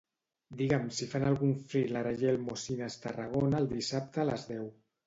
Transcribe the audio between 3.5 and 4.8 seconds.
el dissabte a les deu.